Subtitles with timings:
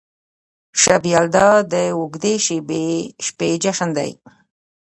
[0.81, 2.33] شب یلدا د اوږدې
[3.25, 4.11] شپې جشن دی.